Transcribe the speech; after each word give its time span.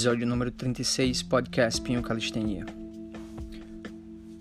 episódio 0.00 0.26
número 0.26 0.50
36, 0.50 1.24
podcast 1.24 1.78
Pinho 1.82 2.00
Calistenia. 2.00 2.64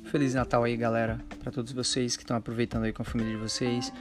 Feliz 0.05 0.33
Natal 0.33 0.63
aí, 0.63 0.77
galera, 0.77 1.19
para 1.37 1.51
todos 1.51 1.73
vocês 1.73 2.15
que 2.15 2.23
estão 2.23 2.37
aproveitando 2.37 2.85
aí 2.85 2.93
com 2.93 3.01
a 3.01 3.05
família 3.05 3.33
de 3.33 3.41
vocês 3.41 3.91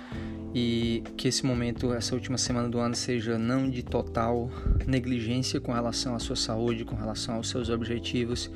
e 0.55 1.03
que 1.17 1.27
esse 1.27 1.45
momento, 1.45 1.93
essa 1.93 2.15
última 2.15 2.39
semana 2.39 2.69
do 2.69 2.79
ano 2.79 2.95
seja 2.95 3.37
não 3.37 3.69
de 3.69 3.83
total 3.83 4.49
negligência 4.87 5.61
com 5.61 5.73
relação 5.73 6.15
à 6.15 6.21
sua 6.21 6.37
saúde, 6.37 6.85
com 6.85 6.95
relação 6.95 7.35
aos 7.35 7.49
seus 7.49 7.71
objetivos, 7.71 8.49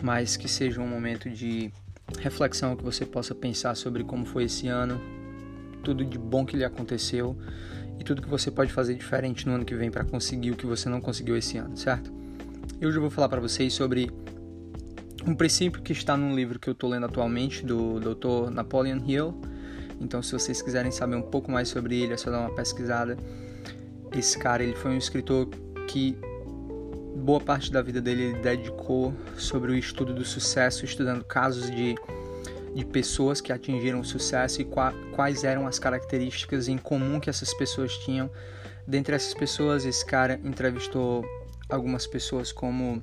mas 0.00 0.36
que 0.36 0.46
seja 0.46 0.80
um 0.80 0.86
momento 0.86 1.28
de 1.28 1.72
reflexão 2.16 2.76
que 2.76 2.84
você 2.84 3.04
possa 3.04 3.34
pensar 3.34 3.74
sobre 3.74 4.04
como 4.04 4.24
foi 4.24 4.44
esse 4.44 4.68
ano, 4.68 5.00
tudo 5.82 6.04
de 6.04 6.16
bom 6.16 6.46
que 6.46 6.56
lhe 6.56 6.64
aconteceu 6.64 7.36
e 7.98 8.04
tudo 8.04 8.22
que 8.22 8.28
você 8.28 8.52
pode 8.52 8.72
fazer 8.72 8.94
diferente 8.94 9.48
no 9.48 9.54
ano 9.54 9.64
que 9.64 9.74
vem 9.74 9.90
para 9.90 10.04
conseguir 10.04 10.52
o 10.52 10.56
que 10.56 10.64
você 10.64 10.88
não 10.88 11.00
conseguiu 11.00 11.36
esse 11.36 11.58
ano, 11.58 11.76
certo? 11.76 12.19
E 12.80 12.86
hoje 12.86 12.96
eu 12.96 13.02
vou 13.02 13.10
falar 13.10 13.28
para 13.28 13.42
vocês 13.42 13.74
sobre 13.74 14.10
um 15.26 15.34
princípio 15.34 15.82
que 15.82 15.92
está 15.92 16.16
num 16.16 16.34
livro 16.34 16.58
que 16.58 16.66
eu 16.66 16.72
estou 16.72 16.88
lendo 16.88 17.04
atualmente 17.04 17.62
do 17.62 18.00
Dr. 18.00 18.50
Napoleon 18.50 18.98
Hill. 19.06 19.38
Então, 20.00 20.22
se 20.22 20.32
vocês 20.32 20.62
quiserem 20.62 20.90
saber 20.90 21.14
um 21.14 21.22
pouco 21.22 21.50
mais 21.50 21.68
sobre 21.68 22.00
ele, 22.00 22.14
é 22.14 22.16
só 22.16 22.30
dar 22.30 22.40
uma 22.40 22.54
pesquisada. 22.54 23.18
Esse 24.16 24.38
cara, 24.38 24.62
ele 24.62 24.74
foi 24.74 24.92
um 24.92 24.96
escritor 24.96 25.46
que 25.88 26.16
boa 27.16 27.38
parte 27.38 27.70
da 27.70 27.82
vida 27.82 28.00
dele 28.00 28.22
ele 28.22 28.38
dedicou 28.38 29.12
sobre 29.36 29.72
o 29.72 29.74
estudo 29.74 30.14
do 30.14 30.24
sucesso, 30.24 30.86
estudando 30.86 31.22
casos 31.22 31.70
de 31.70 31.94
de 32.74 32.84
pessoas 32.84 33.40
que 33.40 33.52
atingiram 33.52 33.98
o 33.98 34.04
sucesso 34.04 34.62
e 34.62 34.64
qua, 34.64 34.94
quais 35.12 35.42
eram 35.42 35.66
as 35.66 35.78
características 35.78 36.68
em 36.68 36.78
comum 36.78 37.18
que 37.18 37.28
essas 37.28 37.52
pessoas 37.52 37.92
tinham. 37.98 38.30
Dentre 38.86 39.16
essas 39.16 39.34
pessoas, 39.34 39.84
esse 39.84 40.06
cara 40.06 40.40
entrevistou 40.44 41.24
algumas 41.70 42.06
pessoas 42.06 42.52
como 42.52 43.02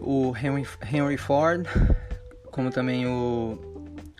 o 0.00 0.34
Henry, 0.36 0.66
Henry 0.92 1.16
Ford, 1.16 1.66
como 2.50 2.70
também 2.70 3.06
o 3.06 3.58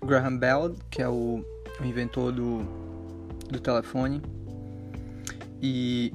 Graham 0.04 0.36
Bell, 0.36 0.74
que 0.90 1.02
é 1.02 1.08
o, 1.08 1.44
o 1.80 1.84
inventor 1.84 2.32
do, 2.32 2.62
do 3.50 3.60
telefone. 3.60 4.22
E 5.62 6.12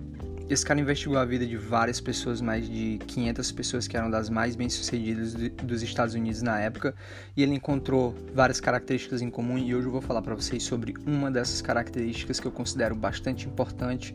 esse 0.50 0.66
cara 0.66 0.80
investigou 0.80 1.18
a 1.18 1.24
vida 1.24 1.48
de 1.48 1.56
várias 1.56 2.02
pessoas, 2.02 2.42
mais 2.42 2.68
de 2.68 3.00
500 3.08 3.52
pessoas 3.54 3.88
que 3.88 3.96
eram 3.96 4.12
das 4.12 4.30
mais 4.30 4.56
bem-sucedidas 4.56 5.34
dos 5.34 5.82
Estados 5.82 6.14
Unidos 6.14 6.42
na 6.42 6.59
época, 6.59 6.94
e 7.38 7.42
ele 7.42 7.56
encontrou 7.56 8.14
várias 8.34 8.59
características 8.59 9.22
em 9.22 9.30
comum 9.30 9.58
e 9.58 9.74
hoje 9.74 9.88
eu 9.88 9.92
vou 9.92 10.02
falar 10.02 10.22
para 10.22 10.36
vocês 10.36 10.62
sobre 10.64 10.94
uma 11.08 11.32
dessas 11.32 11.62
características 11.62 12.40
que 12.40 12.46
eu 12.46 12.52
considero 12.52 12.94
bastante 12.96 13.48
importante 13.48 14.14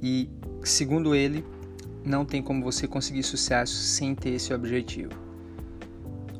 e, 0.00 0.30
segundo 0.62 1.14
ele, 1.14 1.44
não 2.04 2.24
tem 2.24 2.42
como 2.42 2.62
você 2.62 2.86
conseguir 2.86 3.22
sucesso 3.22 3.74
sem 3.74 4.14
ter 4.14 4.30
esse 4.30 4.52
objetivo. 4.52 5.12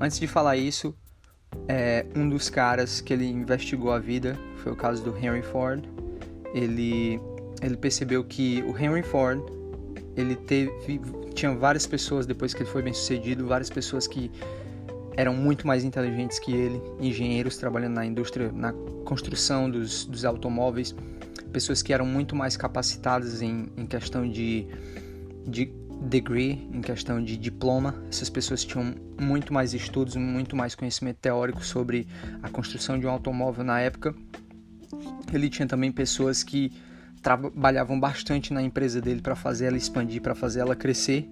Antes 0.00 0.18
de 0.18 0.26
falar 0.26 0.56
isso, 0.56 0.94
é, 1.68 2.04
um 2.14 2.28
dos 2.28 2.50
caras 2.50 3.00
que 3.00 3.12
ele 3.12 3.26
investigou 3.26 3.92
a 3.92 3.98
vida 3.98 4.38
foi 4.56 4.72
o 4.72 4.76
caso 4.76 5.02
do 5.02 5.16
Henry 5.16 5.42
Ford. 5.42 5.84
Ele 6.54 7.20
ele 7.62 7.76
percebeu 7.76 8.22
que 8.24 8.62
o 8.66 8.76
Henry 8.76 9.02
Ford 9.02 9.40
ele 10.16 10.36
teve 10.36 11.00
tinha 11.34 11.54
várias 11.54 11.86
pessoas 11.86 12.26
depois 12.26 12.52
que 12.52 12.62
ele 12.62 12.70
foi 12.70 12.82
bem 12.82 12.92
sucedido 12.92 13.46
várias 13.46 13.70
pessoas 13.70 14.06
que 14.06 14.30
eram 15.16 15.34
muito 15.34 15.66
mais 15.66 15.84
inteligentes 15.84 16.38
que 16.38 16.52
ele 16.52 16.82
engenheiros 17.00 17.56
trabalhando 17.56 17.94
na 17.94 18.04
indústria 18.04 18.52
na 18.52 18.72
construção 19.04 19.70
dos, 19.70 20.04
dos 20.04 20.24
automóveis 20.24 20.94
pessoas 21.52 21.80
que 21.82 21.92
eram 21.92 22.04
muito 22.04 22.34
mais 22.34 22.56
capacitadas 22.56 23.40
em, 23.40 23.68
em 23.76 23.86
questão 23.86 24.28
de, 24.28 24.66
de 25.46 25.72
degree 26.08 26.68
em 26.72 26.80
questão 26.80 27.22
de 27.22 27.36
diploma 27.36 27.94
essas 28.08 28.28
pessoas 28.28 28.64
tinham 28.64 28.94
muito 29.20 29.52
mais 29.54 29.72
estudos 29.72 30.16
muito 30.16 30.56
mais 30.56 30.74
conhecimento 30.74 31.18
teórico 31.18 31.64
sobre 31.64 32.06
a 32.42 32.48
construção 32.48 32.98
de 32.98 33.06
um 33.06 33.10
automóvel 33.10 33.64
na 33.64 33.80
época 33.80 34.14
ele 35.32 35.48
tinha 35.48 35.66
também 35.66 35.90
pessoas 35.90 36.42
que 36.42 36.72
trabalhavam 37.22 37.98
bastante 37.98 38.52
na 38.52 38.62
empresa 38.62 39.00
dele 39.00 39.22
para 39.22 39.34
fazer 39.34 39.66
ela 39.66 39.76
expandir, 39.76 40.20
para 40.20 40.34
fazer 40.34 40.60
ela 40.60 40.76
crescer. 40.76 41.26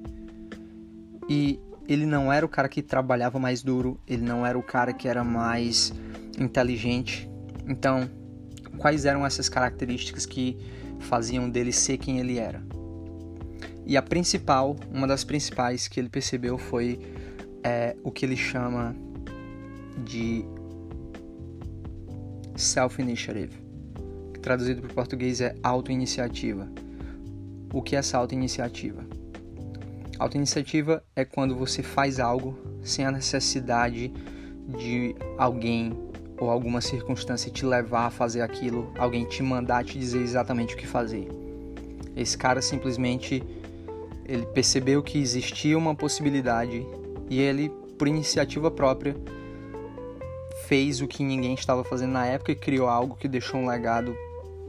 E 1.29 1.61
ele 1.87 2.07
não 2.07 2.33
era 2.33 2.45
o 2.45 2.49
cara 2.49 2.69
que 2.69 2.81
trabalhava 2.81 3.39
mais 3.39 3.63
duro, 3.63 4.01
ele 4.07 4.23
não 4.23 4.47
era 4.47 4.59
o 4.59 4.63
cara 4.63 4.93
que 4.93 5.07
era 5.07 5.23
mais 5.23 5.93
inteligente. 6.39 7.29
Então, 7.69 8.09
quais 8.79 9.05
eram 9.05 9.27
essas 9.27 9.49
características 9.49 10.25
que 10.25 10.57
faziam 10.99 11.49
dele 11.49 11.73
ser 11.73 11.99
quem 11.99 12.19
ele 12.19 12.39
era? 12.39 12.63
E 13.85 13.97
a 13.97 14.03
principal, 14.03 14.77
uma 14.91 15.07
das 15.07 15.25
principais 15.25 15.89
que 15.89 15.99
ele 15.99 16.09
percebeu 16.09 16.57
foi 16.57 17.01
é, 17.63 17.97
o 18.03 18.11
que 18.11 18.25
ele 18.25 18.37
chama 18.37 18.95
de 20.05 20.45
self-initiative 22.57 23.63
traduzido 24.43 24.83
para 24.83 24.91
o 24.91 24.95
português 24.95 25.41
é 25.41 25.55
autoiniciativa. 25.63 26.69
O 27.73 27.81
que 27.81 27.95
é 27.95 28.01
essa 28.01 28.19
autoiniciativa? 28.19 29.07
Autoiniciativa 30.19 31.03
é 31.17 31.25
quando 31.25 31.57
você 31.57 31.83
faz 31.83 32.21
algo 32.21 32.59
sem 32.83 33.07
a 33.07 33.11
necessidade 33.11 34.13
de 34.79 35.15
alguém 35.39 35.93
ou 36.39 36.51
alguma 36.51 36.81
circunstância 36.81 37.51
te 37.51 37.65
levar 37.65 38.07
a 38.07 38.11
fazer 38.11 38.43
aquilo, 38.43 38.93
alguém 38.99 39.25
te 39.25 39.43
mandar 39.43 39.85
te 39.85 39.99
dizer 39.99 40.21
exatamente 40.21 40.75
o 40.75 40.77
que 40.77 40.87
fazer. 40.87 41.29
Esse 42.17 42.37
cara 42.37 42.61
simplesmente 42.61 43.43
ele 44.25 44.47
percebeu 44.47 45.03
que 45.03 45.19
existia 45.19 45.77
uma 45.77 45.95
possibilidade 45.95 46.87
e 47.29 47.41
ele, 47.41 47.71
por 47.99 48.09
iniciativa 48.09 48.71
própria, 48.71 49.17
fez 50.67 51.01
o 51.01 51.09
que 51.09 51.23
ninguém 51.23 51.55
estava 51.55 51.83
fazendo 51.85 52.13
na 52.13 52.27
época 52.27 52.53
e 52.53 52.57
criou 52.57 52.89
algo 52.89 53.17
que 53.17 53.29
deixou 53.29 53.61
um 53.61 53.67
legado 53.67 54.15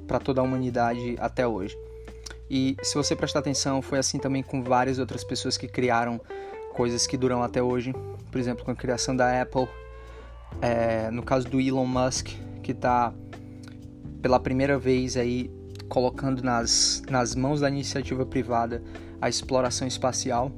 para 0.07 0.19
toda 0.19 0.41
a 0.41 0.43
humanidade 0.43 1.15
até 1.19 1.47
hoje. 1.47 1.77
E 2.49 2.75
se 2.83 2.95
você 2.95 3.15
prestar 3.15 3.39
atenção, 3.39 3.81
foi 3.81 3.99
assim 3.99 4.19
também 4.19 4.43
com 4.43 4.63
várias 4.63 4.99
outras 4.99 5.23
pessoas 5.23 5.57
que 5.57 5.67
criaram 5.67 6.19
coisas 6.73 7.07
que 7.07 7.17
duram 7.17 7.41
até 7.41 7.61
hoje. 7.61 7.93
Por 8.31 8.39
exemplo, 8.39 8.65
com 8.65 8.71
a 8.71 8.75
criação 8.75 9.15
da 9.15 9.41
Apple, 9.41 9.67
é, 10.61 11.09
no 11.09 11.23
caso 11.23 11.47
do 11.47 11.59
Elon 11.59 11.85
Musk, 11.85 12.29
que 12.61 12.71
está 12.71 13.13
pela 14.21 14.39
primeira 14.39 14.77
vez 14.77 15.17
aí 15.17 15.49
colocando 15.89 16.41
nas, 16.41 17.01
nas 17.09 17.35
mãos 17.35 17.61
da 17.61 17.69
iniciativa 17.69 18.25
privada 18.25 18.81
a 19.23 19.29
exploração 19.29 19.87
espacial. 19.87 20.51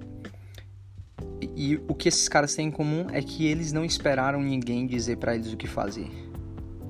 E, 1.56 1.80
o 1.88 1.94
que 1.94 2.10
esses 2.10 2.28
caras 2.28 2.56
têm 2.56 2.70
em 2.70 2.72
comum 2.72 3.06
é 3.14 3.22
que 3.22 3.46
eles 3.46 3.72
não 3.72 3.86
esperaram 3.86 4.42
ninguém 4.42 4.88
dizer 4.88 5.18
para 5.18 5.36
eles 5.36 5.54
o 5.54 5.58
que 5.58 5.68
fazer. 5.68 6.10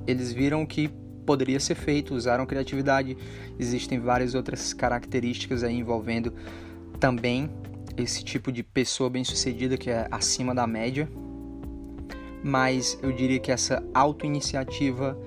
Eles 0.07 0.31
viram 0.31 0.65
que 0.65 0.87
poderia 1.25 1.59
ser 1.59 1.75
feito, 1.75 2.15
usaram 2.15 2.45
criatividade. 2.45 3.17
Existem 3.59 3.99
várias 3.99 4.35
outras 4.35 4.73
características 4.73 5.63
aí 5.63 5.75
envolvendo 5.75 6.33
também 6.97 7.51
esse 7.97 8.23
tipo 8.23 8.53
de 8.53 8.63
pessoa 8.63 9.09
bem-sucedida 9.09 9.75
que 9.75 9.89
é 9.89 10.07
acima 10.09 10.55
da 10.55 10.65
média. 10.65 11.09
Mas 12.41 12.97
eu 13.03 13.11
diria 13.11 13.39
que 13.39 13.51
essa 13.51 13.83
auto-iniciativa 13.93 15.19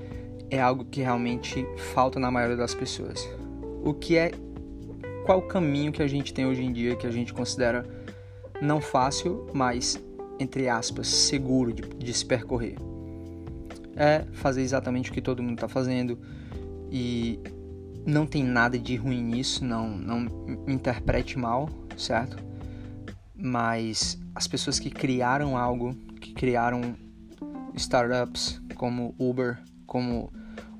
é 0.51 0.59
algo 0.59 0.87
que 0.87 1.03
realmente 1.03 1.67
falta 1.93 2.19
na 2.19 2.31
maioria 2.31 2.57
das 2.57 2.75
pessoas. 2.75 3.29
O 3.85 3.93
que 3.93 4.17
é 4.17 4.33
qual 5.29 5.41
o 5.41 5.43
caminho 5.43 5.93
que 5.93 6.03
a 6.03 6.09
gente 6.09 6.33
tem 6.33 6.47
hoje 6.47 6.65
em 6.65 6.73
dia 6.73 6.97
que 6.97 7.07
a 7.07 7.11
gente 7.11 7.35
considera 7.35 7.85
não 8.63 8.81
fácil, 8.81 9.47
mas 9.53 10.03
entre 10.41 10.71
aspas 10.71 11.07
seguro 11.07 11.71
de, 11.71 11.83
de 11.83 12.15
se 12.15 12.25
percorrer? 12.25 12.77
é 13.95 14.25
fazer 14.33 14.63
exatamente 14.63 15.11
o 15.11 15.13
que 15.13 15.21
todo 15.21 15.43
mundo 15.43 15.57
está 15.57 15.69
fazendo 15.69 16.19
e 16.91 17.39
não 18.07 18.25
tem 18.25 18.43
nada 18.43 18.79
de 18.79 18.97
ruim 18.97 19.23
nisso, 19.23 19.65
não, 19.65 19.91
não 19.91 20.27
interprete 20.67 21.37
mal, 21.37 21.69
certo? 21.97 22.39
Mas 23.35 24.19
as 24.35 24.47
pessoas 24.47 24.79
que 24.79 24.89
criaram 24.89 25.59
algo, 25.59 25.95
que 26.21 26.33
criaram 26.33 26.97
startups 27.75 28.63
como 28.77 29.15
Uber, 29.19 29.59
como 29.85 30.33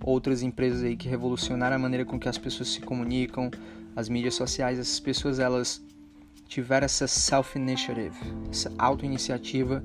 outras 0.03 0.43
empresas 0.43 0.83
aí 0.83 0.97
que 0.97 1.09
revolucionaram 1.09 1.77
a 1.77 1.79
maneira 1.79 2.05
com 2.05 2.19
que 2.19 2.29
as 2.29 2.39
pessoas 2.39 2.71
se 2.71 2.81
comunicam, 2.81 3.51
as 3.95 4.09
mídias 4.09 4.35
sociais, 4.35 4.79
essas 4.79 5.01
pessoas 5.01 5.39
elas 5.39 5.83
tiveram 6.47 6.85
essa 6.87 7.07
self-initiative, 7.07 8.17
essa 8.51 8.73
auto-iniciativa 8.79 9.83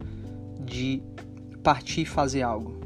de 0.60 1.02
partir 1.64 2.02
e 2.02 2.06
fazer 2.06 2.42
algo. 2.42 2.80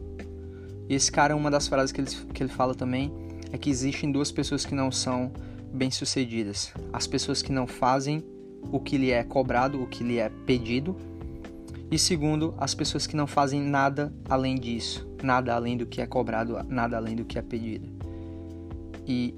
E 0.90 0.96
esse 0.96 1.12
cara, 1.12 1.36
uma 1.36 1.52
das 1.52 1.68
frases 1.68 1.92
que 1.92 2.02
ele, 2.02 2.10
que 2.34 2.44
ele 2.44 2.52
fala 2.52 2.74
também 2.74 3.12
é 3.52 3.58
que 3.58 3.70
existem 3.70 4.12
duas 4.12 4.32
pessoas 4.32 4.66
que 4.66 4.74
não 4.74 4.92
são 4.92 5.32
bem-sucedidas: 5.74 6.74
as 6.92 7.06
pessoas 7.06 7.42
que 7.42 7.52
não 7.52 7.68
fazem 7.68 8.24
o 8.72 8.80
que 8.80 8.98
lhe 8.98 9.12
é 9.12 9.24
cobrado, 9.24 9.82
o 9.82 9.88
que 9.88 10.04
lhe 10.04 10.18
é 10.18 10.30
pedido, 10.46 10.96
e 11.90 11.98
segundo, 11.98 12.54
as 12.58 12.76
pessoas 12.76 13.08
que 13.08 13.16
não 13.16 13.26
fazem 13.26 13.62
nada 13.62 14.14
além 14.30 14.56
disso, 14.56 15.08
nada 15.24 15.54
além 15.54 15.78
do 15.78 15.86
que 15.86 16.02
é 16.02 16.06
cobrado, 16.06 16.58
nada 16.68 16.98
além 16.98 17.16
do 17.16 17.24
que 17.24 17.40
é 17.40 17.42
pedido. 17.42 17.88
E 19.08 19.34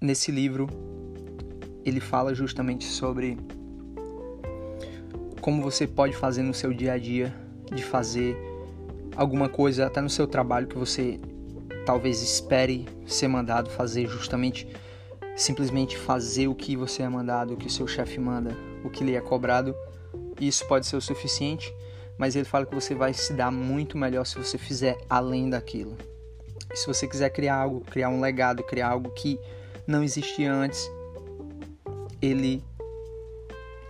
nesse 0.00 0.30
livro, 0.30 0.68
ele 1.84 2.00
fala 2.00 2.34
justamente 2.34 2.84
sobre 2.84 3.36
como 5.40 5.62
você 5.62 5.86
pode 5.86 6.14
fazer 6.16 6.42
no 6.42 6.54
seu 6.54 6.72
dia 6.72 6.94
a 6.94 6.98
dia 6.98 7.34
de 7.74 7.82
fazer 7.82 8.36
alguma 9.16 9.48
coisa 9.48 9.86
até 9.86 10.00
no 10.00 10.10
seu 10.10 10.26
trabalho 10.26 10.66
que 10.66 10.76
você 10.76 11.20
talvez 11.84 12.22
espere 12.22 12.86
ser 13.06 13.28
mandado 13.28 13.70
fazer 13.70 14.06
justamente 14.06 14.66
simplesmente 15.36 15.96
fazer 15.96 16.48
o 16.48 16.54
que 16.54 16.76
você 16.76 17.02
é 17.02 17.08
mandado, 17.08 17.54
o 17.54 17.56
que 17.56 17.66
o 17.66 17.70
seu 17.70 17.86
chefe 17.86 18.20
manda, 18.20 18.54
o 18.84 18.90
que 18.90 19.02
lhe 19.02 19.14
é 19.14 19.20
cobrado. 19.20 19.74
Isso 20.40 20.66
pode 20.66 20.86
ser 20.86 20.96
o 20.96 21.00
suficiente, 21.00 21.72
mas 22.16 22.34
ele 22.34 22.44
fala 22.44 22.64
que 22.64 22.74
você 22.74 22.94
vai 22.94 23.12
se 23.12 23.32
dar 23.32 23.50
muito 23.50 23.98
melhor 23.98 24.24
se 24.24 24.38
você 24.38 24.56
fizer 24.56 24.96
além 25.08 25.50
daquilo. 25.50 25.96
E 26.72 26.76
se 26.76 26.86
você 26.86 27.06
quiser 27.06 27.30
criar 27.30 27.56
algo, 27.56 27.80
criar 27.82 28.08
um 28.08 28.20
legado, 28.20 28.62
criar 28.62 28.88
algo 28.88 29.10
que 29.10 29.38
não 29.86 30.02
existia 30.02 30.52
antes, 30.52 30.90
ele 32.22 32.64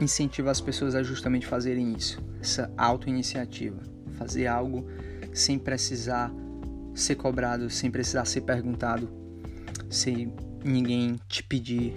incentiva 0.00 0.50
as 0.50 0.61
pessoas 0.61 0.94
a 0.94 1.02
justamente 1.02 1.47
fazerem 1.47 1.93
isso, 1.93 2.23
essa 2.41 2.73
auto-iniciativa, 2.76 3.82
fazer 4.17 4.47
algo 4.47 4.87
sem 5.32 5.58
precisar 5.58 6.32
ser 6.94 7.17
cobrado, 7.17 7.69
sem 7.70 7.91
precisar 7.91 8.25
ser 8.25 8.41
perguntado, 8.41 9.08
sem 9.88 10.35
ninguém 10.64 11.20
te 11.29 11.43
pedir 11.43 11.94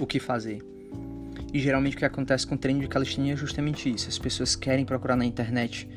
o 0.00 0.06
que 0.06 0.20
fazer. 0.20 0.75
E 1.56 1.58
geralmente 1.58 1.96
o 1.96 1.98
que 1.98 2.04
acontece 2.04 2.46
com 2.46 2.54
o 2.54 2.58
treino 2.58 2.82
de 2.82 2.86
calistenia 2.86 3.32
é 3.32 3.36
justamente 3.36 3.88
isso. 3.90 4.10
As 4.10 4.18
pessoas 4.18 4.54
querem 4.54 4.84
procurar 4.84 5.16
na 5.16 5.24
internet 5.24 5.88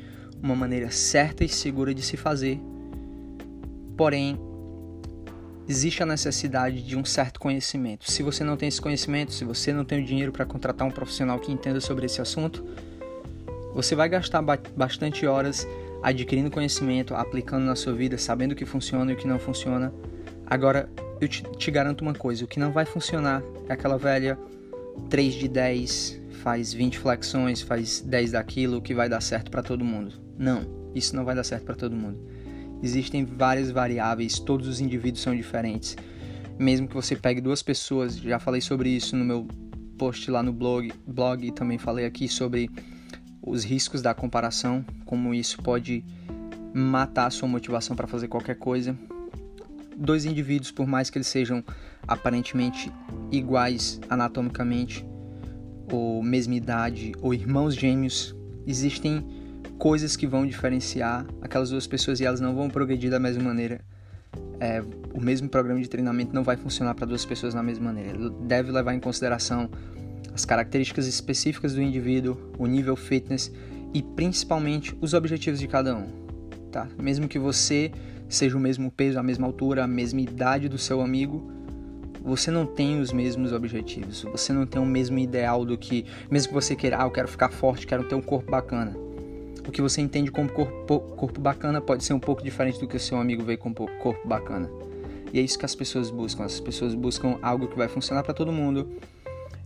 uma 0.42 0.56
maneira 0.56 0.90
certa 0.90 1.44
e 1.44 1.50
segura 1.50 1.92
de 1.92 2.00
se 2.00 2.16
fazer. 2.16 2.58
Porém, 3.94 4.40
existe 5.68 6.02
a 6.02 6.06
necessidade 6.06 6.82
de 6.82 6.96
um 6.96 7.04
certo 7.04 7.38
conhecimento. 7.38 8.10
Se 8.10 8.22
você 8.22 8.42
não 8.42 8.56
tem 8.56 8.70
esse 8.70 8.80
conhecimento, 8.80 9.34
se 9.34 9.44
você 9.44 9.70
não 9.70 9.84
tem 9.84 10.02
o 10.02 10.06
dinheiro 10.06 10.32
para 10.32 10.46
contratar 10.46 10.88
um 10.88 10.90
profissional 10.90 11.38
que 11.38 11.52
entenda 11.52 11.78
sobre 11.78 12.06
esse 12.06 12.22
assunto, 12.22 12.64
você 13.74 13.94
vai 13.94 14.08
gastar 14.08 14.40
bastante 14.74 15.26
horas 15.26 15.68
adquirindo 16.02 16.50
conhecimento, 16.50 17.14
aplicando 17.14 17.66
na 17.66 17.76
sua 17.76 17.92
vida, 17.92 18.16
sabendo 18.16 18.52
o 18.52 18.56
que 18.56 18.64
funciona 18.64 19.10
e 19.10 19.14
o 19.14 19.16
que 19.18 19.28
não 19.28 19.38
funciona. 19.38 19.92
Agora, 20.46 20.88
eu 21.20 21.28
te, 21.28 21.42
te 21.42 21.70
garanto 21.70 22.00
uma 22.00 22.14
coisa: 22.14 22.46
o 22.46 22.48
que 22.48 22.58
não 22.58 22.72
vai 22.72 22.86
funcionar 22.86 23.42
é 23.68 23.74
aquela 23.74 23.98
velha 23.98 24.38
3 25.08 25.34
de 25.34 25.48
10, 25.48 26.20
faz 26.42 26.72
20 26.72 26.98
flexões, 26.98 27.60
faz 27.60 28.00
10 28.00 28.32
daquilo, 28.32 28.80
que 28.80 28.94
vai 28.94 29.08
dar 29.08 29.20
certo 29.20 29.50
para 29.50 29.62
todo 29.62 29.84
mundo. 29.84 30.14
Não, 30.38 30.90
isso 30.94 31.14
não 31.14 31.24
vai 31.24 31.34
dar 31.34 31.44
certo 31.44 31.64
para 31.64 31.74
todo 31.74 31.94
mundo. 31.94 32.18
Existem 32.82 33.24
várias 33.24 33.70
variáveis, 33.70 34.38
todos 34.38 34.66
os 34.66 34.80
indivíduos 34.80 35.22
são 35.22 35.36
diferentes. 35.36 35.96
Mesmo 36.58 36.88
que 36.88 36.94
você 36.94 37.14
pegue 37.14 37.40
duas 37.40 37.62
pessoas, 37.62 38.16
já 38.16 38.38
falei 38.38 38.60
sobre 38.60 38.88
isso 38.88 39.16
no 39.16 39.24
meu 39.24 39.46
post 39.98 40.30
lá 40.30 40.42
no 40.42 40.52
blog, 40.52 40.92
blog 41.06 41.50
também 41.52 41.76
falei 41.76 42.06
aqui 42.06 42.26
sobre 42.26 42.70
os 43.42 43.64
riscos 43.64 44.00
da 44.00 44.14
comparação, 44.14 44.84
como 45.04 45.34
isso 45.34 45.62
pode 45.62 46.04
matar 46.72 47.26
a 47.26 47.30
sua 47.30 47.48
motivação 47.48 47.96
para 47.96 48.06
fazer 48.06 48.28
qualquer 48.28 48.56
coisa. 48.56 48.96
Dois 49.96 50.24
indivíduos, 50.24 50.70
por 50.70 50.86
mais 50.86 51.10
que 51.10 51.18
eles 51.18 51.26
sejam 51.26 51.62
aparentemente 52.06 52.90
iguais 53.30 54.00
anatomicamente, 54.08 55.06
ou 55.92 56.22
mesma 56.22 56.54
idade, 56.54 57.12
ou 57.20 57.34
irmãos 57.34 57.74
gêmeos, 57.74 58.34
existem 58.66 59.26
coisas 59.78 60.16
que 60.16 60.26
vão 60.26 60.46
diferenciar 60.46 61.26
aquelas 61.40 61.70
duas 61.70 61.86
pessoas 61.86 62.20
e 62.20 62.24
elas 62.24 62.40
não 62.40 62.54
vão 62.54 62.68
progredir 62.68 63.10
da 63.10 63.18
mesma 63.18 63.42
maneira. 63.42 63.80
É, 64.60 64.82
o 65.14 65.20
mesmo 65.20 65.48
programa 65.48 65.80
de 65.80 65.88
treinamento 65.88 66.34
não 66.34 66.44
vai 66.44 66.56
funcionar 66.56 66.94
para 66.94 67.06
duas 67.06 67.24
pessoas 67.24 67.54
da 67.54 67.62
mesma 67.62 67.86
maneira. 67.86 68.30
Deve 68.42 68.70
levar 68.70 68.94
em 68.94 69.00
consideração 69.00 69.70
as 70.34 70.44
características 70.44 71.06
específicas 71.06 71.74
do 71.74 71.82
indivíduo, 71.82 72.36
o 72.58 72.66
nível 72.66 72.94
fitness 72.94 73.50
e 73.92 74.02
principalmente 74.02 74.96
os 75.00 75.14
objetivos 75.14 75.58
de 75.58 75.66
cada 75.66 75.96
um. 75.96 76.06
Tá? 76.70 76.86
Mesmo 76.98 77.26
que 77.26 77.38
você 77.38 77.90
seja 78.28 78.56
o 78.56 78.60
mesmo 78.60 78.90
peso, 78.92 79.18
a 79.18 79.22
mesma 79.22 79.46
altura, 79.46 79.82
a 79.82 79.88
mesma 79.88 80.20
idade 80.20 80.68
do 80.68 80.78
seu 80.78 81.00
amigo, 81.00 81.50
você 82.22 82.50
não 82.50 82.66
tem 82.66 83.00
os 83.00 83.12
mesmos 83.12 83.52
objetivos, 83.52 84.22
você 84.22 84.52
não 84.52 84.66
tem 84.66 84.80
o 84.80 84.86
mesmo 84.86 85.18
ideal 85.18 85.64
do 85.64 85.76
que, 85.78 86.04
mesmo 86.30 86.48
que 86.48 86.54
você 86.54 86.76
queira, 86.76 87.02
ah, 87.02 87.06
eu 87.06 87.10
quero 87.10 87.28
ficar 87.28 87.50
forte, 87.50 87.86
quero 87.86 88.04
ter 88.04 88.14
um 88.14 88.22
corpo 88.22 88.50
bacana. 88.50 88.94
O 89.66 89.70
que 89.70 89.80
você 89.80 90.00
entende 90.00 90.30
como 90.30 90.50
corpo, 90.50 91.00
corpo 91.16 91.40
bacana 91.40 91.80
pode 91.80 92.04
ser 92.04 92.12
um 92.12 92.20
pouco 92.20 92.42
diferente 92.42 92.80
do 92.80 92.86
que 92.86 92.96
o 92.96 93.00
seu 93.00 93.18
amigo 93.18 93.42
vê 93.42 93.56
como 93.56 93.74
corpo 93.74 94.26
bacana. 94.26 94.68
E 95.32 95.38
é 95.38 95.42
isso 95.42 95.58
que 95.58 95.64
as 95.64 95.74
pessoas 95.74 96.10
buscam. 96.10 96.44
As 96.44 96.58
pessoas 96.58 96.94
buscam 96.94 97.38
algo 97.40 97.68
que 97.68 97.76
vai 97.76 97.86
funcionar 97.86 98.22
para 98.22 98.34
todo 98.34 98.50
mundo, 98.50 98.88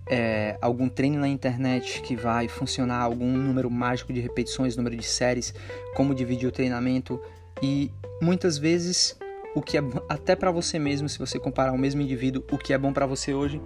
é, 0.07 0.59
algum 0.61 0.89
treino 0.89 1.19
na 1.19 1.29
internet 1.29 2.03
que 2.03 2.15
vai 2.15 2.49
funcionar, 2.49 3.01
algum 3.01 3.33
número 3.33 3.71
mágico 3.71 4.13
de 4.13 4.21
repetições, 4.21 4.77
número 4.77 4.97
de 4.97 5.07
séries, 5.07 5.55
como 5.95 6.15
dividir 6.15 6.49
o 6.49 6.53
treinamento 6.53 7.21
e 7.63 7.91
muitas 8.21 8.59
vezes 8.59 9.17
o 9.55 9.63
que 9.63 9.79
é 9.79 9.83
até 10.09 10.35
para 10.35 10.51
você 10.51 10.79
mesmo, 10.79 11.09
se 11.09 11.19
você 11.19 11.39
comparar 11.39 11.73
o 11.73 11.79
mesmo 11.79 12.01
indivíduo, 12.01 12.43
o 12.51 12.59
que 12.59 12.73
é 12.73 12.79
bom 12.79 12.93
para 12.93 13.07
você 13.07 13.33
hoje, 13.33 13.63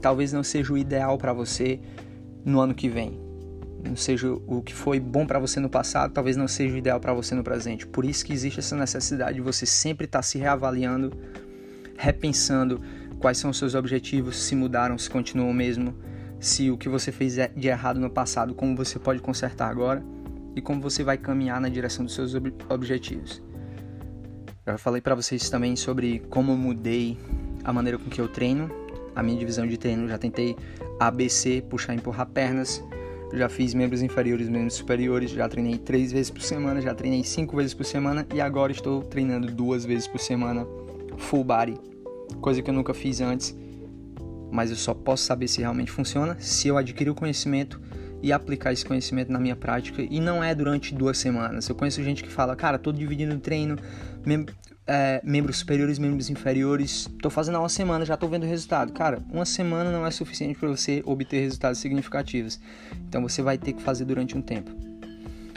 talvez 0.00 0.32
não 0.32 0.42
seja 0.42 0.72
o 0.72 0.78
ideal 0.78 1.18
para 1.18 1.32
você 1.32 1.78
no 2.44 2.60
ano 2.60 2.74
que 2.74 2.88
vem. 2.88 3.20
Não 3.84 3.94
seja 3.94 4.32
o 4.32 4.62
que 4.62 4.74
foi 4.74 4.98
bom 4.98 5.26
para 5.26 5.38
você 5.38 5.60
no 5.60 5.68
passado, 5.68 6.12
talvez 6.12 6.36
não 6.36 6.48
seja 6.48 6.74
o 6.74 6.78
ideal 6.78 6.98
para 6.98 7.12
você 7.12 7.34
no 7.34 7.44
presente. 7.44 7.86
Por 7.86 8.04
isso 8.04 8.24
que 8.24 8.32
existe 8.32 8.58
essa 8.58 8.74
necessidade 8.74 9.34
de 9.34 9.40
você 9.40 9.66
sempre 9.66 10.06
estar 10.06 10.18
tá 10.18 10.22
se 10.22 10.38
reavaliando, 10.38 11.12
repensando 11.96 12.80
quais 13.20 13.38
são 13.38 13.50
os 13.50 13.58
seus 13.58 13.74
objetivos, 13.74 14.42
se 14.42 14.56
mudaram, 14.56 14.96
se 14.96 15.10
continuam 15.10 15.52
mesmo, 15.52 15.94
se 16.40 16.70
o 16.70 16.78
que 16.78 16.88
você 16.88 17.12
fez 17.12 17.36
é 17.38 17.48
de 17.48 17.68
errado 17.68 18.00
no 18.00 18.10
passado, 18.10 18.54
como 18.54 18.74
você 18.74 18.98
pode 18.98 19.20
consertar 19.20 19.68
agora 19.68 20.02
e 20.56 20.60
como 20.60 20.80
você 20.80 21.04
vai 21.04 21.18
caminhar 21.18 21.60
na 21.60 21.68
direção 21.68 22.04
dos 22.04 22.14
seus 22.14 22.34
ob 22.34 22.52
objetivos. 22.68 23.42
Já 24.68 24.76
falei 24.76 25.00
para 25.00 25.14
vocês 25.14 25.48
também 25.48 25.74
sobre 25.76 26.18
como 26.28 26.54
mudei 26.54 27.16
a 27.64 27.72
maneira 27.72 27.98
com 27.98 28.10
que 28.10 28.20
eu 28.20 28.28
treino, 28.28 28.70
a 29.16 29.22
minha 29.22 29.38
divisão 29.38 29.66
de 29.66 29.78
treino. 29.78 30.06
Já 30.06 30.18
tentei 30.18 30.54
ABC, 31.00 31.62
puxar 31.70 31.94
e 31.94 31.96
empurrar 31.96 32.26
pernas, 32.26 32.84
já 33.32 33.48
fiz 33.48 33.72
membros 33.72 34.02
inferiores, 34.02 34.46
membros 34.46 34.74
superiores, 34.74 35.30
já 35.30 35.48
treinei 35.48 35.78
três 35.78 36.12
vezes 36.12 36.30
por 36.30 36.42
semana, 36.42 36.82
já 36.82 36.94
treinei 36.94 37.24
cinco 37.24 37.56
vezes 37.56 37.72
por 37.72 37.86
semana 37.86 38.26
e 38.34 38.42
agora 38.42 38.70
estou 38.70 39.00
treinando 39.00 39.50
duas 39.50 39.86
vezes 39.86 40.06
por 40.06 40.20
semana 40.20 40.66
full 41.16 41.44
body 41.44 41.80
coisa 42.42 42.60
que 42.60 42.68
eu 42.68 42.74
nunca 42.74 42.92
fiz 42.92 43.22
antes, 43.22 43.56
mas 44.50 44.68
eu 44.68 44.76
só 44.76 44.92
posso 44.92 45.24
saber 45.24 45.48
se 45.48 45.60
realmente 45.60 45.90
funciona 45.90 46.36
se 46.38 46.68
eu 46.68 46.76
adquirir 46.76 47.08
o 47.08 47.14
conhecimento 47.14 47.80
e 48.22 48.32
aplicar 48.32 48.72
esse 48.72 48.84
conhecimento 48.84 49.30
na 49.30 49.38
minha 49.38 49.56
prática 49.56 50.02
e 50.02 50.20
não 50.20 50.42
é 50.42 50.54
durante 50.54 50.94
duas 50.94 51.18
semanas. 51.18 51.68
Eu 51.68 51.74
conheço 51.74 52.02
gente 52.02 52.22
que 52.22 52.30
fala, 52.30 52.56
cara, 52.56 52.78
tô 52.78 52.92
dividindo 52.92 53.34
o 53.34 53.38
treino, 53.38 53.76
é, 54.88 55.20
membros 55.22 55.58
superiores, 55.58 55.98
membros 55.98 56.30
inferiores, 56.30 57.08
tô 57.20 57.28
fazendo 57.28 57.56
há 57.56 57.60
uma 57.60 57.68
semana, 57.68 58.06
já 58.06 58.16
tô 58.16 58.26
vendo 58.26 58.44
o 58.44 58.46
resultado. 58.46 58.90
Cara, 58.90 59.22
uma 59.30 59.44
semana 59.44 59.92
não 59.92 60.06
é 60.06 60.10
suficiente 60.10 60.58
para 60.58 60.68
você 60.70 61.02
obter 61.04 61.40
resultados 61.40 61.78
significativos. 61.78 62.58
Então 63.06 63.20
você 63.20 63.42
vai 63.42 63.58
ter 63.58 63.74
que 63.74 63.82
fazer 63.82 64.06
durante 64.06 64.36
um 64.36 64.40
tempo. 64.40 64.70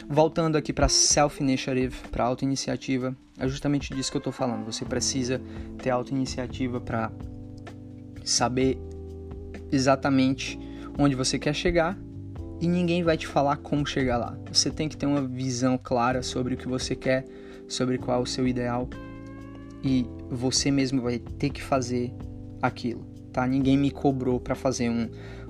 Voltando 0.06 0.56
aqui 0.56 0.70
para 0.70 0.86
self-initiative, 0.86 1.96
para 2.10 2.24
auto-iniciativa, 2.24 3.16
é 3.38 3.48
justamente 3.48 3.94
disso 3.94 4.10
que 4.10 4.18
eu 4.18 4.20
estou 4.20 4.32
falando. 4.32 4.66
Você 4.66 4.84
precisa 4.84 5.40
ter 5.78 5.88
auto-iniciativa 5.88 6.78
para 6.78 7.10
saber 8.22 8.78
exatamente 9.70 10.58
onde 10.98 11.14
você 11.14 11.38
quer 11.38 11.54
chegar 11.54 11.96
e 12.60 12.68
ninguém 12.68 13.02
vai 13.02 13.16
te 13.16 13.26
falar 13.26 13.56
como 13.56 13.86
chegar 13.86 14.18
lá. 14.18 14.36
Você 14.52 14.70
tem 14.70 14.90
que 14.90 14.96
ter 14.96 15.06
uma 15.06 15.26
visão 15.26 15.78
clara 15.82 16.22
sobre 16.22 16.52
o 16.52 16.56
que 16.58 16.68
você 16.68 16.94
quer, 16.94 17.24
sobre 17.66 17.96
qual 17.96 18.20
é 18.20 18.22
o 18.22 18.26
seu 18.26 18.46
ideal 18.46 18.86
e 19.82 20.06
você 20.30 20.70
mesmo 20.70 21.02
vai 21.02 21.18
ter 21.18 21.50
que 21.50 21.62
fazer 21.62 22.12
aquilo, 22.60 23.04
tá? 23.32 23.46
Ninguém 23.46 23.76
me 23.76 23.90
cobrou 23.90 24.38
para 24.38 24.54
fazer 24.54 24.88
um 24.88 25.08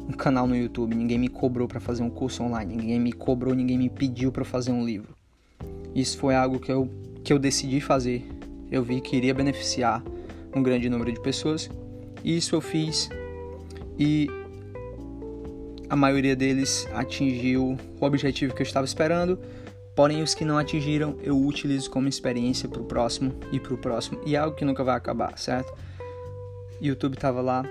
um 0.09 0.13
canal 0.13 0.47
no 0.47 0.57
YouTube, 0.57 0.95
ninguém 0.95 1.19
me 1.19 1.29
cobrou 1.29 1.69
para 1.69 1.81
fazer 1.81 2.03
um 2.03 2.11
curso 2.11 2.43
online, 2.43 2.77
ninguém 2.77 2.99
me 2.99 3.13
cobrou, 3.13 3.55
ninguém 3.55 3.79
me 3.79 3.89
pediu 3.89 4.33
para 4.33 4.45
fazer 4.45 4.73
um 4.73 4.85
livro. 4.85 5.15
Isso 5.95 6.19
foi 6.19 6.35
algo 6.35 6.59
que 6.59 6.73
eu, 6.73 6.91
que 7.23 7.33
eu 7.33 7.39
decidi 7.39 7.81
fazer. 7.81 8.27
Eu 8.71 8.83
vi 8.83 9.01
que 9.01 9.17
iria 9.17 9.35
beneficiar 9.35 10.03
um 10.55 10.63
grande 10.63 10.89
número 10.89 11.13
de 11.13 11.21
pessoas. 11.21 11.71
E 12.25 12.37
isso 12.37 12.55
eu 12.55 12.61
fiz 12.61 13.09
e 13.99 14.29
a 15.89 15.97
maioria 15.97 16.35
deles 16.35 16.89
atingiu 16.95 17.77
o 18.01 18.05
objetivo 18.05 18.55
que 18.55 18.63
eu 18.63 18.67
estava 18.67 18.87
esperando. 18.87 19.39
Porém, 19.95 20.23
os 20.23 20.35
que 20.35 20.45
não 20.45 20.57
atingiram, 20.57 21.19
eu 21.23 21.39
utilizo 21.39 21.91
como 21.91 22.09
experiência 22.09 22.69
para 22.69 22.81
o 22.81 22.85
próximo 22.85 23.35
e 23.53 23.61
para 23.61 23.75
o 23.75 23.79
próximo. 23.79 24.21
E 24.25 24.35
é 24.35 24.39
algo 24.39 24.57
que 24.57 24.65
nunca 24.65 24.83
vai 24.83 24.97
acabar, 24.97 25.39
certo? 25.39 25.73
YouTube 26.81 27.15
estava 27.15 27.41
lá, 27.41 27.65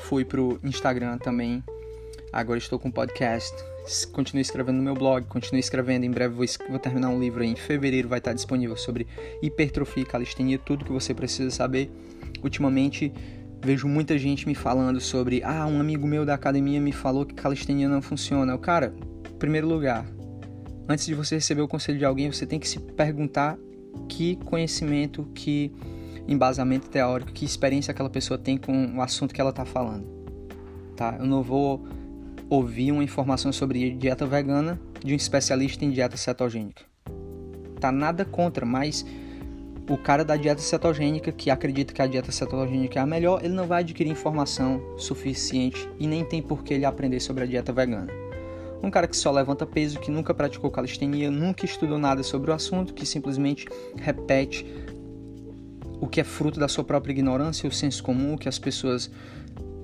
fui 0.00 0.24
pro 0.24 0.58
Instagram 0.62 1.18
também. 1.18 1.62
Agora 2.32 2.58
estou 2.58 2.78
com 2.78 2.90
podcast. 2.90 3.54
Continuo 4.12 4.42
escrevendo 4.42 4.76
no 4.76 4.82
meu 4.82 4.94
blog, 4.94 5.24
continuo 5.26 5.60
escrevendo. 5.60 6.04
Em 6.04 6.10
breve 6.10 6.34
vou, 6.34 6.44
vou 6.68 6.78
terminar 6.78 7.08
um 7.08 7.18
livro 7.18 7.42
aí. 7.42 7.48
Em 7.48 7.56
fevereiro 7.56 8.08
vai 8.08 8.18
estar 8.18 8.32
disponível 8.32 8.76
sobre 8.76 9.06
hipertrofia 9.40 10.02
e 10.02 10.06
calistenia, 10.06 10.58
tudo 10.58 10.84
que 10.84 10.92
você 10.92 11.14
precisa 11.14 11.50
saber. 11.50 11.90
Ultimamente 12.42 13.12
Vejo 13.60 13.88
muita 13.88 14.16
gente 14.16 14.46
me 14.46 14.54
falando 14.54 15.00
sobre, 15.00 15.42
ah, 15.42 15.66
um 15.66 15.80
amigo 15.80 16.06
meu 16.06 16.24
da 16.24 16.34
academia 16.34 16.80
me 16.80 16.92
falou 16.92 17.26
que 17.26 17.34
calistenia 17.34 17.88
não 17.88 18.00
funciona. 18.00 18.56
Cara, 18.56 18.94
em 19.28 19.36
primeiro 19.36 19.66
lugar, 19.66 20.06
antes 20.88 21.04
de 21.04 21.14
você 21.14 21.34
receber 21.34 21.60
o 21.60 21.68
conselho 21.68 21.98
de 21.98 22.04
alguém, 22.04 22.32
você 22.32 22.46
tem 22.46 22.58
que 22.58 22.66
se 22.66 22.78
perguntar 22.80 23.58
que 24.08 24.36
conhecimento, 24.36 25.24
que 25.34 25.72
embasamento 26.26 26.88
teórico, 26.88 27.32
que 27.32 27.44
experiência 27.44 27.90
aquela 27.90 28.10
pessoa 28.10 28.38
tem 28.38 28.56
com 28.56 28.96
o 28.96 29.02
assunto 29.02 29.34
que 29.34 29.40
ela 29.40 29.50
está 29.50 29.64
falando. 29.64 30.06
Tá? 30.96 31.16
Eu 31.18 31.26
não 31.26 31.42
vou 31.42 31.86
ouvir 32.48 32.90
uma 32.92 33.04
informação 33.04 33.52
sobre 33.52 33.90
dieta 33.90 34.26
vegana 34.26 34.80
de 35.04 35.12
um 35.12 35.16
especialista 35.16 35.84
em 35.84 35.90
dieta 35.90 36.16
cetogênica. 36.16 36.82
Tá 37.78 37.92
nada 37.92 38.24
contra, 38.24 38.66
mas 38.66 39.04
o 39.88 39.96
cara 39.96 40.24
da 40.24 40.36
dieta 40.36 40.60
cetogênica 40.60 41.30
que 41.32 41.50
acredita 41.50 41.94
que 41.94 42.02
a 42.02 42.06
dieta 42.06 42.32
cetogênica 42.32 42.98
é 42.98 43.02
a 43.02 43.06
melhor, 43.06 43.44
ele 43.44 43.54
não 43.54 43.66
vai 43.66 43.82
adquirir 43.82 44.10
informação 44.10 44.82
suficiente 44.98 45.88
e 45.98 46.06
nem 46.06 46.24
tem 46.24 46.42
por 46.42 46.62
que 46.62 46.74
ele 46.74 46.84
aprender 46.84 47.20
sobre 47.20 47.44
a 47.44 47.46
dieta 47.46 47.72
vegana. 47.72 48.27
Um 48.82 48.90
cara 48.90 49.08
que 49.08 49.16
só 49.16 49.30
levanta 49.30 49.66
peso, 49.66 49.98
que 49.98 50.10
nunca 50.10 50.32
praticou 50.32 50.70
calistenia, 50.70 51.30
nunca 51.30 51.64
estudou 51.64 51.98
nada 51.98 52.22
sobre 52.22 52.50
o 52.50 52.54
assunto, 52.54 52.94
que 52.94 53.04
simplesmente 53.04 53.66
repete 53.96 54.64
o 56.00 56.06
que 56.06 56.20
é 56.20 56.24
fruto 56.24 56.60
da 56.60 56.68
sua 56.68 56.84
própria 56.84 57.12
ignorância, 57.12 57.68
o 57.68 57.72
senso 57.72 58.02
comum, 58.02 58.36
que 58.36 58.48
as 58.48 58.58
pessoas 58.58 59.10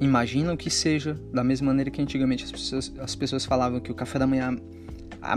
imaginam 0.00 0.56
que 0.56 0.70
seja, 0.70 1.14
da 1.32 1.42
mesma 1.42 1.68
maneira 1.68 1.90
que 1.90 2.00
antigamente 2.00 2.44
as 2.44 2.52
pessoas, 2.52 2.92
as 2.98 3.14
pessoas 3.14 3.44
falavam 3.44 3.80
que 3.80 3.90
o 3.90 3.94
café 3.94 4.18
da 4.18 4.26
manhã 4.26 4.56
a, 5.20 5.36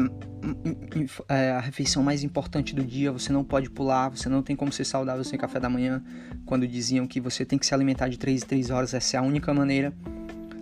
é 1.29 1.51
a 1.51 1.59
refeição 1.59 2.03
mais 2.03 2.23
importante 2.23 2.75
do 2.75 2.83
dia, 2.83 3.11
você 3.11 3.31
não 3.31 3.43
pode 3.43 3.69
pular, 3.69 4.09
você 4.09 4.27
não 4.27 4.43
tem 4.43 4.55
como 4.55 4.71
ser 4.71 4.85
saudável 4.85 5.23
sem 5.23 5.39
café 5.39 5.59
da 5.59 5.69
manhã, 5.69 6.03
quando 6.45 6.67
diziam 6.67 7.07
que 7.07 7.19
você 7.19 7.45
tem 7.45 7.57
que 7.57 7.65
se 7.65 7.73
alimentar 7.73 8.07
de 8.07 8.17
3 8.17 8.43
em 8.43 8.45
3 8.45 8.69
horas, 8.69 8.93
essa 8.93 9.17
é 9.17 9.19
a 9.19 9.23
única 9.23 9.53
maneira. 9.53 9.93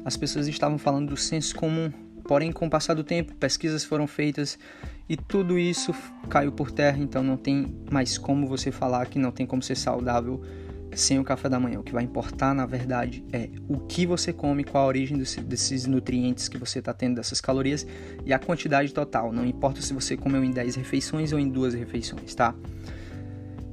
As 0.04 0.16
pessoas 0.16 0.48
estavam 0.48 0.78
falando 0.78 1.10
do 1.10 1.18
senso 1.18 1.56
comum, 1.56 1.92
porém 2.28 2.52
com 2.52 2.68
o 2.68 2.70
passar 2.70 2.94
do 2.94 3.04
tempo, 3.04 3.34
pesquisas 3.36 3.84
foram 3.84 4.08
feitas 4.08 4.58
e 5.08 5.16
tudo 5.16 5.58
isso 5.58 5.94
caiu 6.30 6.52
por 6.52 6.72
terra, 6.72 6.98
então 6.98 7.24
não 7.24 7.38
tem 7.38 7.76
mais 7.92 8.18
como 8.18 8.48
você 8.48 8.72
falar 8.72 9.06
que 9.06 9.20
não 9.20 9.32
tem 9.32 9.46
como 9.46 9.62
ser 9.62 9.76
saudável 9.76 10.42
sem 10.96 11.20
o 11.20 11.24
café 11.24 11.50
da 11.50 11.60
manhã. 11.60 11.80
O 11.80 11.84
que 11.84 11.92
vai 11.92 12.04
importar, 12.04 12.56
na 12.56 12.66
verdade, 12.66 13.24
é 13.32 13.50
o 13.68 13.80
que 13.80 14.06
você 14.06 14.32
come, 14.32 14.64
qual 14.64 14.86
a 14.86 14.88
origem 14.88 15.18
desses 15.18 15.86
nutrientes 15.86 16.48
que 16.48 16.58
você 16.58 16.80
está 16.80 16.94
tendo, 16.94 17.16
dessas 17.16 17.42
calorias 17.42 17.86
e 18.26 18.34
a 18.34 18.40
quantidade 18.40 18.94
total. 18.94 19.32
Não 19.32 19.46
importa 19.46 19.82
se 19.82 19.94
você 19.94 20.16
comeu 20.16 20.44
em 20.44 20.52
10 20.52 20.76
refeições 20.76 21.34
ou 21.34 21.40
em 21.40 21.50
duas 21.50 21.74
refeições, 21.74 22.34
tá? 22.34 22.56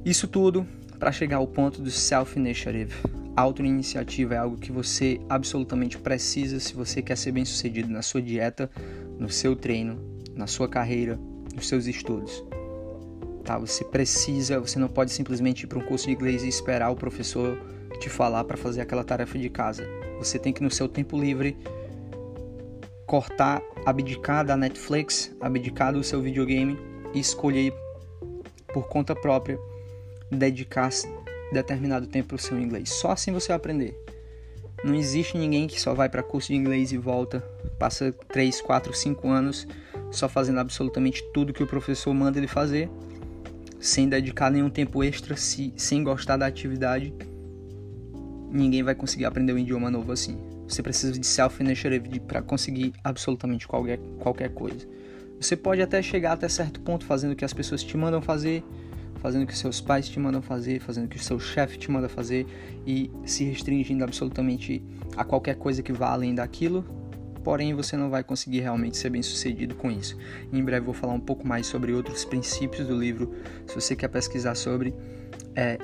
Isso 0.05 0.27
tudo 0.27 0.67
para 0.99 1.11
chegar 1.11 1.37
ao 1.37 1.47
ponto 1.47 1.81
do 1.81 1.89
self-initiative. 1.89 3.22
Auto-iniciativa 3.35 4.35
é 4.35 4.37
algo 4.37 4.57
que 4.57 4.71
você 4.71 5.19
absolutamente 5.27 5.97
precisa 5.97 6.59
se 6.59 6.73
você 6.73 7.01
quer 7.01 7.17
ser 7.17 7.31
bem 7.31 7.45
sucedido 7.45 7.89
na 7.89 8.01
sua 8.01 8.21
dieta, 8.21 8.69
no 9.17 9.29
seu 9.29 9.55
treino, 9.55 9.99
na 10.35 10.47
sua 10.47 10.67
carreira, 10.67 11.19
nos 11.55 11.67
seus 11.67 11.87
estudos 11.87 12.43
tá? 13.43 13.57
Você 13.57 13.83
precisa, 13.83 14.59
você 14.59 14.79
não 14.79 14.87
pode 14.87 15.11
simplesmente 15.11 15.63
ir 15.63 15.67
para 15.67 15.77
um 15.77 15.81
curso 15.81 16.07
de 16.07 16.13
inglês 16.13 16.43
e 16.43 16.47
esperar 16.47 16.89
o 16.89 16.95
professor 16.95 17.57
te 17.99 18.09
falar 18.09 18.43
para 18.43 18.57
fazer 18.57 18.81
aquela 18.81 19.03
tarefa 19.03 19.37
de 19.37 19.49
casa. 19.49 19.87
Você 20.17 20.39
tem 20.39 20.51
que 20.51 20.63
no 20.63 20.71
seu 20.71 20.89
tempo 20.89 21.19
livre 21.19 21.57
cortar, 23.05 23.61
abdicar 23.85 24.45
da 24.45 24.57
Netflix, 24.57 25.33
abdicar 25.39 25.93
do 25.93 26.03
seu 26.03 26.21
videogame 26.21 26.77
e 27.13 27.19
escolher 27.19 27.73
por 28.73 28.87
conta 28.87 29.15
própria 29.15 29.59
dedicar 30.31 30.89
determinado 31.53 32.07
tempo 32.07 32.29
para 32.29 32.35
o 32.35 32.39
seu 32.39 32.59
inglês. 32.59 32.89
Só 32.89 33.11
assim 33.11 33.31
você 33.31 33.49
vai 33.49 33.57
aprender. 33.57 33.97
Não 34.83 34.95
existe 34.95 35.37
ninguém 35.37 35.67
que 35.67 35.79
só 35.79 35.93
vai 35.93 36.09
para 36.09 36.21
curso 36.21 36.49
de 36.49 36.55
inglês 36.55 36.91
e 36.91 36.97
volta, 36.97 37.39
passa 37.79 38.11
3, 38.29 38.59
4, 38.61 38.93
5 38.93 39.29
anos 39.29 39.67
só 40.11 40.27
fazendo 40.27 40.59
absolutamente 40.59 41.23
tudo 41.33 41.53
que 41.53 41.63
o 41.63 41.67
professor 41.67 42.13
manda 42.13 42.37
ele 42.37 42.47
fazer 42.47 42.89
sem 43.83 44.07
dedicar 44.07 44.49
nenhum 44.49 44.69
tempo 44.69 45.03
extra, 45.03 45.35
se, 45.35 45.73
sem 45.75 46.05
gostar 46.05 46.37
da 46.37 46.45
atividade, 46.45 47.13
ninguém 48.49 48.81
vai 48.81 48.95
conseguir 48.95 49.25
aprender 49.25 49.51
um 49.51 49.57
idioma 49.57 49.91
novo 49.91 50.13
assim. 50.13 50.37
Você 50.65 50.81
precisa 50.81 51.11
de 51.11 51.27
self-initiative 51.27 52.21
para 52.21 52.41
conseguir 52.41 52.93
absolutamente 53.03 53.67
qualquer, 53.67 53.99
qualquer 54.19 54.49
coisa. 54.51 54.87
Você 55.37 55.57
pode 55.57 55.81
até 55.81 56.01
chegar 56.01 56.31
até 56.31 56.47
certo 56.47 56.79
ponto 56.79 57.05
fazendo 57.05 57.33
o 57.33 57.35
que 57.35 57.43
as 57.43 57.51
pessoas 57.51 57.83
te 57.83 57.97
mandam 57.97 58.21
fazer, 58.21 58.63
fazendo 59.23 59.43
o 59.43 59.47
que 59.47 59.57
seus 59.57 59.79
pais 59.79 60.09
te 60.09 60.19
mandam 60.19 60.41
fazer, 60.41 60.81
fazendo 60.81 61.05
o 61.05 61.07
que 61.07 61.15
o 61.15 61.23
seu 61.23 61.39
chefe 61.39 61.77
te 61.77 61.89
manda 61.89 62.09
fazer 62.09 62.45
e 62.85 63.09
se 63.25 63.45
restringindo 63.45 64.03
absolutamente 64.03 64.83
a 65.15 65.23
qualquer 65.23 65.55
coisa 65.55 65.81
que 65.81 65.93
vá 65.93 66.11
além 66.11 66.35
daquilo, 66.35 66.83
porém 67.41 67.73
você 67.73 67.95
não 67.95 68.09
vai 68.09 68.21
conseguir 68.21 68.59
realmente 68.59 68.97
ser 68.97 69.09
bem 69.09 69.23
sucedido 69.23 69.75
com 69.75 69.89
isso. 69.89 70.17
Em 70.51 70.61
breve 70.61 70.85
vou 70.85 70.93
falar 70.93 71.13
um 71.13 71.21
pouco 71.21 71.47
mais 71.47 71.65
sobre 71.65 71.93
outros 71.93 72.25
princípios 72.25 72.85
do 72.85 72.99
livro, 72.99 73.33
se 73.65 73.73
você 73.73 73.95
quer 73.95 74.09
pesquisar 74.09 74.55
sobre. 74.55 74.93
É, 75.55 75.77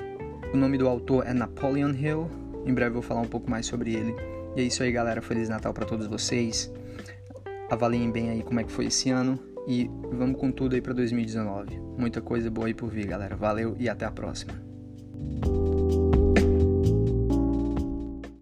o 0.54 0.58
nome 0.58 0.78
do 0.78 0.86
autor 0.90 1.26
é 1.26 1.34
Napoleon 1.34 1.94
Hill, 1.94 2.30
em 2.66 2.74
breve 2.74 2.92
vou 2.92 3.02
falar 3.02 3.22
um 3.22 3.28
pouco 3.28 3.50
mais 3.50 3.66
sobre 3.66 3.94
ele. 3.94 4.14
E 4.58 4.62
é 4.62 4.64
isso 4.66 4.84
aí, 4.84 4.92
galera. 4.92 5.22
Feliz 5.22 5.48
Natal 5.48 5.74
para 5.74 5.86
todos 5.86 6.08
vocês. 6.08 6.70
Avaliem 7.70 8.12
bem 8.12 8.32
aí 8.32 8.44
como 8.44 8.60
é 8.60 8.66
que 8.66 8.72
foi 8.72 8.88
esse 8.88 9.10
ano 9.10 9.40
e 9.68 9.90
vamos 10.12 10.40
com 10.40 10.52
tudo 10.52 10.76
aí 10.76 10.82
para 10.82 10.94
2019. 10.94 11.80
Muita 11.98 12.22
coisa 12.22 12.50
boa 12.50 12.68
aí 12.68 12.74
por 12.74 12.90
vir, 12.90 13.06
galera. 13.06 13.36
Valeu 13.36 13.76
e 13.80 13.88
até 13.88 14.06
a 14.06 14.12
próxima. 14.12 14.54